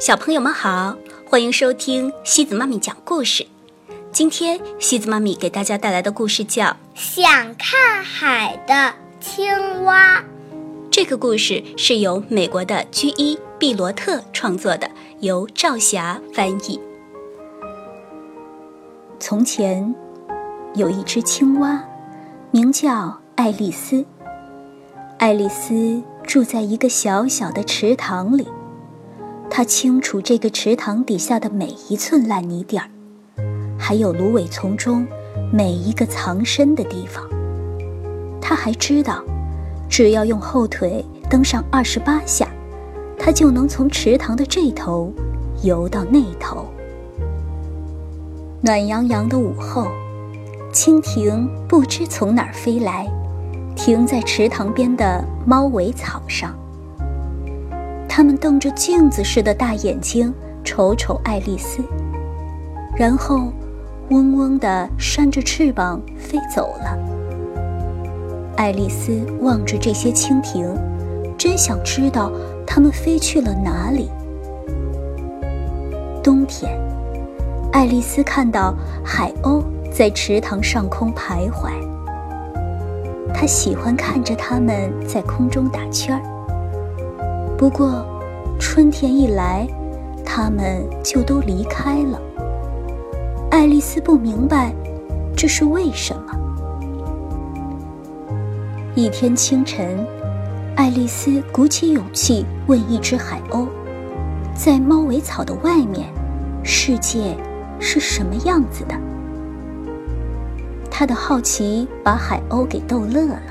[0.00, 0.96] 小朋友们好，
[1.28, 3.46] 欢迎收听西子妈咪讲故事。
[4.10, 10.20] 今天西子妈咪给大家带来的故事叫《想看海的青蛙》。
[10.90, 16.80] 这个故事是由美国的居伊·毕罗特创作的，由赵霞翻译。
[19.18, 19.94] 从前，
[20.76, 21.78] 有一只青蛙，
[22.50, 24.02] 名叫爱丽丝。
[25.18, 28.48] 爱丽丝住在一个小小的池塘里。
[29.50, 32.88] 他清楚这个池塘底下的每一寸烂泥点儿，
[33.76, 35.04] 还有芦苇丛中
[35.52, 37.28] 每一个藏身的地方。
[38.40, 39.22] 他还知道，
[39.88, 42.48] 只要用后腿蹬上二十八下，
[43.18, 45.12] 他就能从池塘的这头
[45.62, 46.66] 游到那头。
[48.62, 49.88] 暖洋洋的午后，
[50.72, 53.06] 蜻蜓不知从哪儿飞来，
[53.74, 56.54] 停在池塘边的猫尾草上。
[58.20, 60.30] 他们瞪着镜子似的大眼睛
[60.62, 61.82] 瞅瞅爱丽丝，
[62.94, 63.50] 然后
[64.10, 66.98] 嗡嗡地扇着翅膀飞走了。
[68.58, 70.76] 爱丽丝望着这些蜻蜓，
[71.38, 72.30] 真想知道
[72.66, 74.10] 它们飞去了哪里。
[76.22, 76.78] 冬天，
[77.72, 81.70] 爱丽丝看到海鸥在池塘上空徘徊，
[83.32, 86.29] 她喜欢看着它们在空中打圈儿。
[87.60, 88.02] 不过，
[88.58, 89.68] 春天一来，
[90.24, 92.18] 他们就都离开了。
[93.50, 94.74] 爱丽丝不明白
[95.36, 96.34] 这是为什么。
[98.94, 100.06] 一天清晨，
[100.74, 103.66] 爱丽丝鼓起勇气问一只海鸥
[104.56, 106.08] ：“在猫尾草的外面，
[106.64, 107.36] 世界
[107.78, 108.94] 是什么样子的？”
[110.90, 113.42] 她的好奇把海鸥给逗乐了。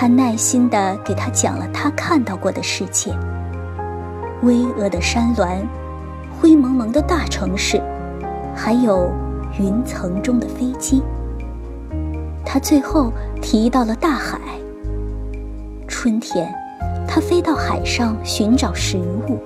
[0.00, 3.10] 他耐心地给他讲了他看到过的世界：
[4.44, 5.66] 巍峨的山峦，
[6.40, 7.82] 灰蒙蒙的大城市，
[8.54, 9.10] 还有
[9.58, 11.02] 云层中的飞机。
[12.44, 14.38] 他最后提到了大海。
[15.88, 16.48] 春天，
[17.08, 19.36] 他飞到海上寻找食物。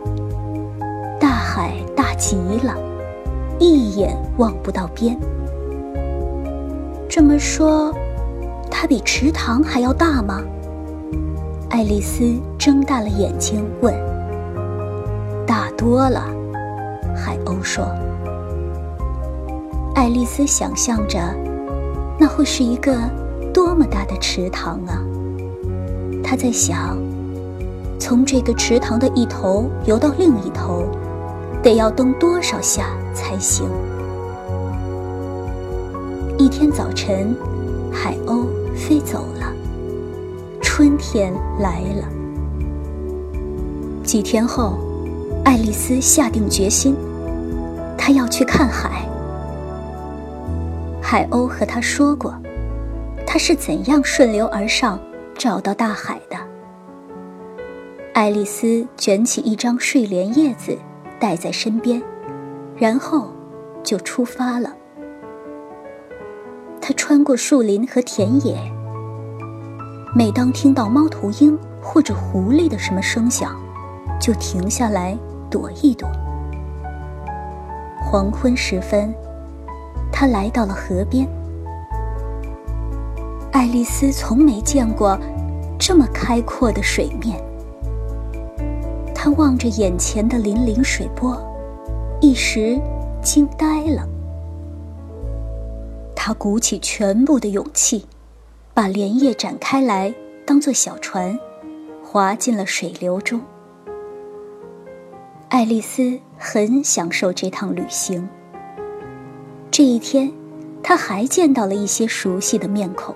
[1.18, 2.76] 大海大极了，
[3.58, 5.18] 一眼望不到边。
[7.08, 7.90] 这么说。
[8.72, 10.40] 它比池塘还要大吗？
[11.68, 13.94] 爱丽丝睁大了眼睛问。
[15.46, 16.24] 大多了，
[17.14, 17.86] 海鸥说。
[19.94, 21.20] 爱丽丝想象着，
[22.18, 22.96] 那会是一个
[23.52, 24.98] 多么大的池塘啊！
[26.24, 26.96] 她在想，
[28.00, 30.84] 从这个池塘的一头游到另一头，
[31.62, 33.68] 得要蹬多少下才行？
[36.38, 37.36] 一天早晨，
[37.92, 38.46] 海鸥。
[38.74, 39.52] 飞走了，
[40.60, 42.08] 春天来了。
[44.02, 44.78] 几天后，
[45.44, 46.94] 爱丽丝下定决心，
[47.96, 49.08] 她要去看海。
[51.00, 52.34] 海鸥和她说过，
[53.26, 54.98] 她是怎样顺流而上，
[55.34, 56.36] 找到大海的。
[58.14, 60.76] 爱丽丝卷起一张睡莲叶子，
[61.18, 62.02] 带在身边，
[62.76, 63.32] 然后
[63.82, 64.70] 就出发了。
[67.12, 68.56] 穿过树林和田野。
[70.16, 73.54] 每当听到猫头鹰或者狐狸的什么声响，
[74.18, 75.14] 就停下来
[75.50, 76.08] 躲一躲。
[78.02, 79.14] 黄昏时分，
[80.10, 81.28] 他来到了河边。
[83.52, 85.18] 爱丽丝从没见过
[85.78, 87.38] 这么开阔的水面。
[89.14, 91.36] 她望着眼前的粼粼水波，
[92.22, 92.80] 一时
[93.20, 94.08] 惊呆了。
[96.24, 98.06] 他鼓起全部的勇气，
[98.72, 100.14] 把莲叶展开来，
[100.46, 101.36] 当做小船，
[102.00, 103.40] 划进了水流中。
[105.48, 108.28] 爱丽丝很享受这趟旅行。
[109.68, 110.32] 这一天，
[110.80, 113.12] 她还见到了一些熟悉的面孔。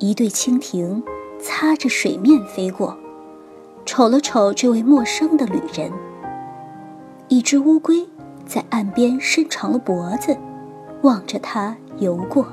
[0.00, 1.00] 一对蜻蜓
[1.38, 2.98] 擦着水面飞过，
[3.86, 5.92] 瞅了瞅这位陌生的旅人。
[7.28, 8.04] 一只乌龟
[8.44, 10.36] 在岸边伸长了脖子。
[11.02, 12.46] 望着它游过，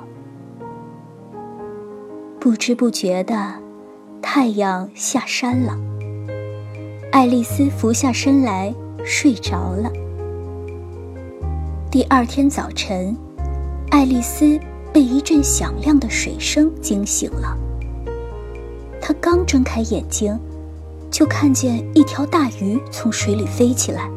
[2.39, 3.53] 不知不觉的，
[4.23, 5.77] 太阳下山了。
[7.11, 8.73] 爱丽丝俯下身来
[9.05, 9.91] 睡着了。
[11.91, 13.15] 第二天早晨，
[13.91, 14.59] 爱丽丝
[14.91, 17.55] 被一阵响亮的水声惊醒了。
[18.99, 20.35] 她刚睁开眼睛，
[21.11, 24.09] 就看见一条大鱼从水里飞起来，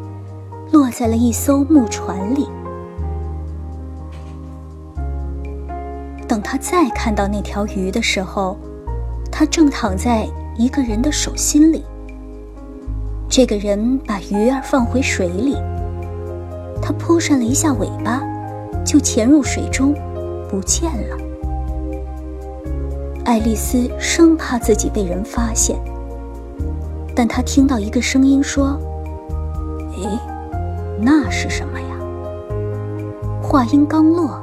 [0.73, 2.49] 落在了一艘木船里。
[6.32, 8.56] 等他再看到那条鱼的时候，
[9.31, 10.26] 它正躺在
[10.56, 11.84] 一个人的手心里。
[13.29, 15.55] 这个人把鱼儿放回水里，
[16.81, 18.23] 他扑扇了一下尾巴，
[18.82, 19.93] 就潜入水中，
[20.49, 21.19] 不见了。
[23.26, 25.78] 爱丽丝生怕自己被人发现，
[27.14, 28.81] 但她听到一个声音说
[30.00, 30.19] ：“诶，
[30.99, 31.87] 那是什么呀？”
[33.44, 34.42] 话音刚落，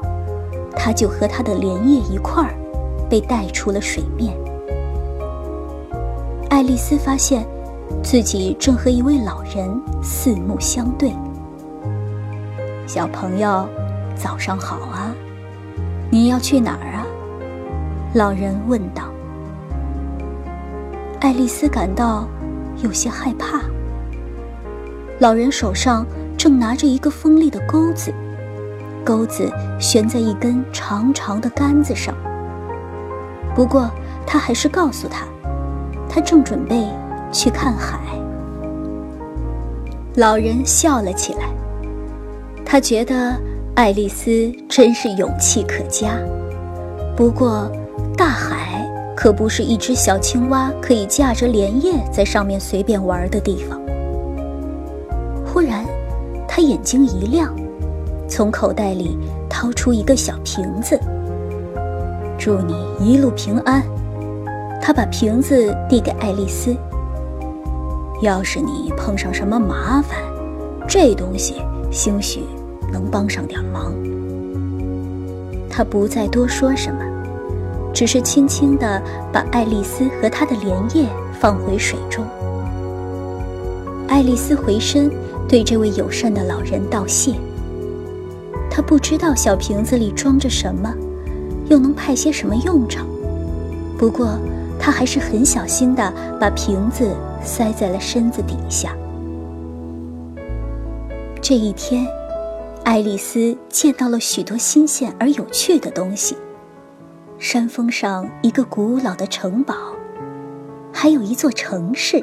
[0.76, 2.54] 他就和他的莲叶一块儿
[3.10, 4.38] 被带出了水面。
[6.50, 7.46] 爱丽丝发现。
[8.04, 9.68] 自己正和一位老人
[10.02, 11.12] 四目相对。
[12.88, 13.68] 小朋友，
[14.16, 15.14] 早上好啊！
[16.12, 17.06] 你要去哪儿啊？
[18.14, 19.04] 老人问道。
[21.20, 22.28] 爱丽丝感到
[22.78, 23.62] 有些害怕。
[25.20, 26.06] 老人手上
[26.38, 28.14] 正拿着一个锋利的钩子，
[29.10, 32.14] 钩子悬在一根长长的杆子上。
[33.56, 33.90] 不过，
[34.24, 35.26] 他还是告诉他，
[36.08, 36.86] 他正准备。
[37.32, 38.00] 去看海。
[40.16, 41.42] 老人笑了起来，
[42.66, 43.36] 他觉得
[43.76, 46.18] 爱丽丝真是勇气可嘉。
[47.16, 47.72] 不过，
[48.18, 48.84] 大海
[49.16, 53.80] 可不是一只小青蛙可以驾着莲叶在上面随便玩的地方。
[55.46, 55.86] 忽然，
[56.48, 57.56] 他眼睛一亮，
[58.30, 59.18] 从口袋里
[59.50, 60.98] 掏出一个小瓶子。
[62.38, 63.84] 祝你一路平安。
[64.82, 66.74] 他把瓶子递给爱丽丝。
[68.22, 70.18] 要是你碰上什么麻烦，
[70.88, 71.62] 这东西
[71.92, 72.44] 兴许
[72.92, 73.94] 能帮上点忙。
[75.70, 77.02] 他不再多说什么，
[77.94, 81.08] 只是轻轻地把爱丽丝和她的莲叶
[81.40, 82.26] 放回水中。
[84.08, 85.10] 爱丽丝回身
[85.48, 87.36] 对这位友善的老人道谢。
[88.70, 90.94] 他不知道小瓶子里装着什么，
[91.70, 93.06] 又能派些什么用场。
[93.98, 94.40] 不过，
[94.80, 97.16] 他还是很小心地把瓶子。
[97.42, 98.94] 塞在了身子底下。
[101.42, 102.06] 这一天，
[102.84, 106.36] 爱丽丝见到了许多新鲜而有趣的东西：
[107.38, 109.74] 山峰上一个古老的城堡，
[110.92, 112.22] 还有一座城市，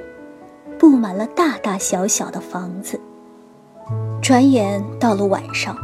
[0.79, 3.01] 布满了大大小小的房子。
[4.21, 5.75] 转眼到了晚上，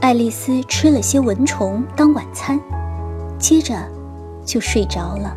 [0.00, 2.58] 爱丽丝吃了些蚊虫当晚餐，
[3.38, 3.74] 接着
[4.44, 5.36] 就睡着了。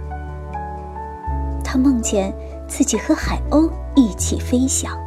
[1.64, 2.34] 她梦见。
[2.66, 4.98] 自己和海鸥一起飞翔。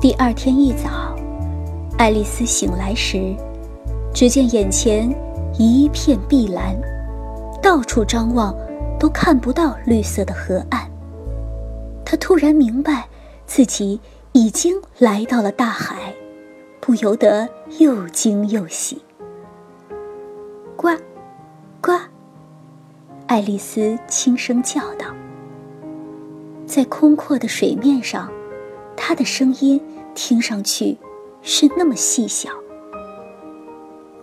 [0.00, 1.12] 第二天一早，
[1.98, 3.34] 爱丽丝醒来时，
[4.14, 5.12] 只见眼前
[5.58, 6.76] 一片碧蓝，
[7.60, 8.54] 到处张望
[8.96, 10.88] 都看不到绿色的河岸。
[12.04, 13.08] 她突然明白，
[13.44, 13.98] 自己
[14.30, 16.14] 已经来到了大海，
[16.80, 17.48] 不由得
[17.78, 19.00] 又惊又喜。
[20.76, 20.88] 呱，
[21.80, 21.92] 呱！
[23.26, 25.06] 爱丽丝轻声叫道。
[26.66, 28.30] 在空阔的水面上，
[28.96, 29.80] 他的声音
[30.14, 30.96] 听上去
[31.42, 32.48] 是那么细小。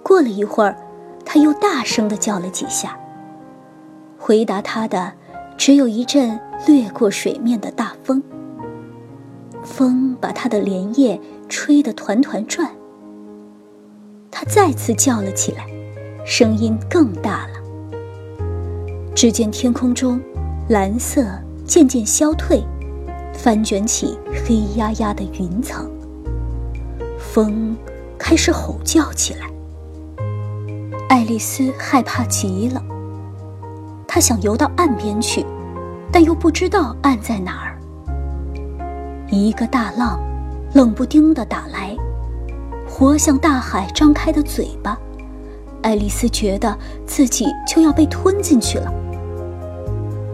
[0.01, 0.75] 过了一会儿，
[1.24, 2.98] 他又大声地叫了几下。
[4.18, 5.13] 回答他的
[5.57, 8.21] 只有一阵掠过水面的大风。
[9.63, 12.69] 风把它的莲叶吹得团团转。
[14.31, 15.65] 他再次叫了起来，
[16.25, 17.53] 声音更大了。
[19.15, 20.19] 只见天空中，
[20.69, 21.25] 蓝色。
[21.67, 22.63] 渐渐消退，
[23.33, 25.85] 翻卷起黑压压的云层。
[27.19, 27.75] 风
[28.18, 29.49] 开始吼叫起来。
[31.09, 32.81] 爱丽丝害怕极了，
[34.07, 35.45] 她想游到岸边去，
[36.09, 37.77] 但又不知道岸在哪儿。
[39.30, 40.18] 一个大浪
[40.74, 41.95] 冷不丁地打来，
[42.88, 44.97] 活像大海张开的嘴巴。
[45.81, 48.94] 爱丽丝觉得自己就要被吞进去了。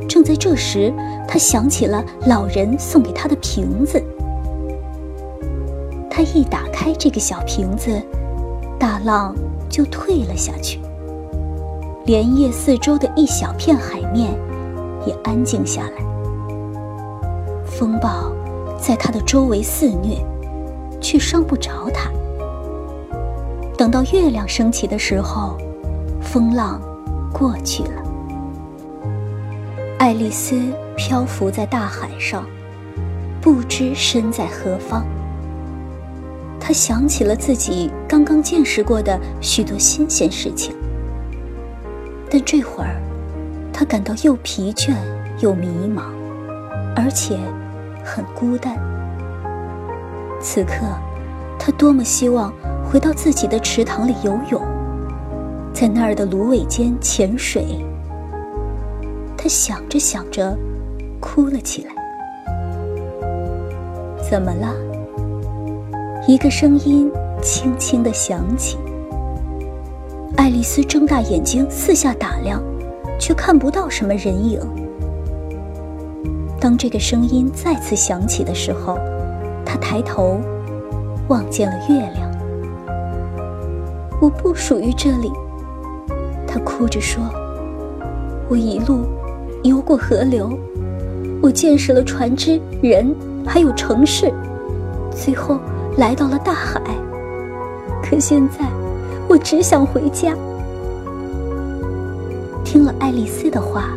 [0.08, 0.92] 正在这时，
[1.28, 4.02] 她想起了老人送给她的瓶子。
[6.10, 8.00] 他一打开这个小瓶子，
[8.80, 9.34] 大浪
[9.68, 10.80] 就退了下去，
[12.06, 14.32] 莲叶四周的一小片海面
[15.08, 16.04] 也安静下来。
[17.66, 18.32] 风暴
[18.84, 20.18] 在他的周围肆虐，
[21.00, 22.12] 却伤不着他。
[23.78, 25.58] 等到月亮升起的时候，
[26.22, 26.82] 风浪
[27.32, 28.04] 过去了。
[29.98, 30.62] 爱丽丝
[30.98, 32.46] 漂浮在大海上，
[33.40, 35.06] 不知身在何方。
[36.60, 40.75] 她想起了自己刚刚见识过的许多新鲜事情，
[42.30, 43.02] 但这会儿，
[43.72, 44.94] 她感到又疲倦
[45.40, 46.02] 又迷茫，
[46.98, 47.40] 而且
[48.03, 48.77] 很孤单。
[50.41, 50.86] 此刻，
[51.57, 54.62] 他多么希望回到自己的池塘里游泳，
[55.74, 57.65] 在那儿的芦苇间潜水。
[59.38, 60.57] 他想着想着，
[61.19, 61.91] 哭了起来。
[64.29, 64.74] 怎么了？
[66.27, 68.77] 一个声音轻轻的响起。
[70.36, 72.62] 爱丽丝睁大眼睛四下打量，
[73.19, 74.60] 却看不到什么人影。
[76.63, 78.98] 当这个声音再次响起的时候，
[79.65, 80.39] 他抬头，
[81.27, 82.32] 望见了月亮。
[84.22, 85.29] 我不属于这里，
[86.48, 87.22] 他哭着说。
[88.48, 89.01] 我一路
[89.63, 90.58] 游过河流，
[91.41, 93.13] 我见识了船只、人，
[93.46, 94.34] 还有城市，
[95.12, 95.60] 最后。
[95.98, 96.82] 来到了大海，
[98.01, 98.65] 可现在
[99.27, 100.34] 我只想回家。
[102.63, 103.89] 听了爱丽丝的话，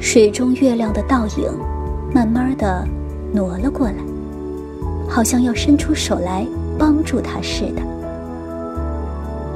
[0.00, 1.50] 水中月亮的倒影
[2.14, 2.86] 慢慢的
[3.32, 3.96] 挪了过来，
[5.08, 6.46] 好像要伸出手来
[6.78, 7.82] 帮助他似的。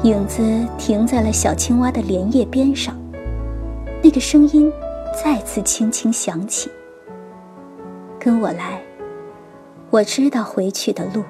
[0.02, 0.42] 影子
[0.78, 2.96] 停在了小青蛙的莲叶边上，
[4.02, 4.72] 那个声音
[5.22, 6.70] 再次轻轻响起
[8.18, 8.80] ：“跟我来，
[9.90, 11.22] 我知道回去的路。”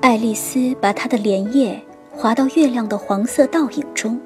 [0.00, 1.80] 爱丽丝把她的莲叶
[2.16, 4.18] 滑到月亮的黄色倒影中，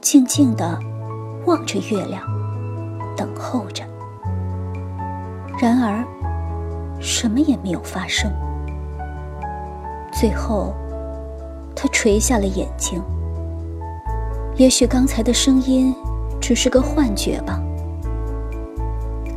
[0.00, 0.78] 静静的
[1.46, 2.22] 望着月亮，
[3.16, 3.84] 等候着。
[5.60, 6.04] 然而，
[7.00, 8.30] 什么也没有发生。
[10.12, 10.74] 最后，
[11.74, 13.00] 他垂下了眼睛。
[14.56, 15.94] 也许刚才的声音
[16.40, 17.62] 只是个幻觉吧。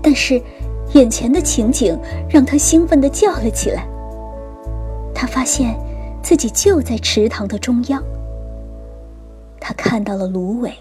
[0.01, 0.41] 但是，
[0.93, 1.99] 眼前的情景
[2.29, 3.87] 让他兴奋地叫了起来。
[5.13, 5.77] 他发现
[6.23, 8.01] 自己就在池塘的中央。
[9.59, 10.73] 他看到了芦苇、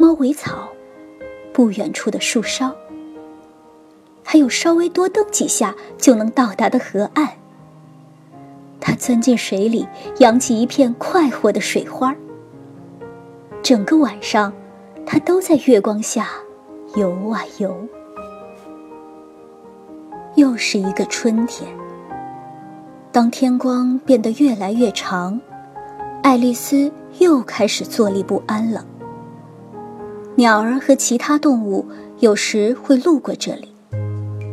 [0.00, 0.68] 猫尾草，
[1.52, 2.72] 不远处的树梢，
[4.22, 7.28] 还有稍微多蹬几下就能到达的河岸。
[8.80, 9.84] 他钻进水里，
[10.20, 12.14] 扬起一片快活的水花。
[13.60, 14.52] 整个晚上，
[15.04, 16.28] 他都在月光下
[16.94, 17.76] 游啊游。
[20.36, 21.68] 又是一个春天。
[23.10, 25.40] 当天光变得越来越长，
[26.22, 28.86] 爱丽丝又开始坐立不安了。
[30.38, 31.84] 鸟儿和其他动物
[32.20, 33.74] 有时会路过这里，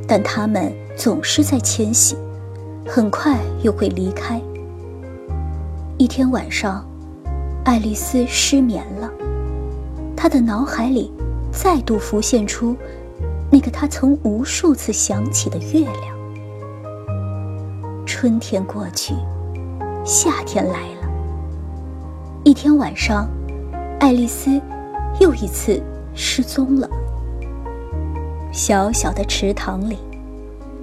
[0.08, 2.18] 但它们总是在迁徙，
[2.88, 4.42] 很快又会离开。
[6.00, 6.84] 一天晚上，
[7.64, 9.12] 爱丽丝失眠了，
[10.18, 11.12] 她的脑海里
[11.52, 12.76] 再度浮现出
[13.52, 16.18] 那个她曾无数次想起的月亮。
[18.08, 19.14] 春天过去，
[20.04, 21.08] 夏天来了。
[22.44, 23.30] 一天晚上，
[24.00, 24.60] 爱丽丝
[25.20, 25.82] 又一次
[26.14, 26.90] 失踪了。
[28.52, 29.98] 小小的池塘里，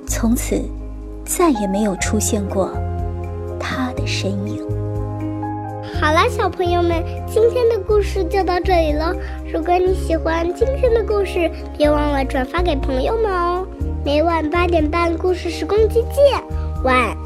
[0.06, 0.60] 从此
[1.24, 2.70] 再也没有出现过
[3.58, 4.62] 他的身影。
[6.00, 9.14] 好了，小朋友们，今天的故事就到这里了。
[9.52, 13.66] 如果你喜欢今天的故事，别忘了转发给朋友们哦。
[14.04, 16.42] 每晚八点半，故事时光机见，
[16.82, 17.21] 晚安。